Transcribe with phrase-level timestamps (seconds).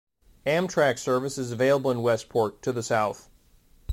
[0.47, 3.29] Amtrak service is available in Westport, to the south.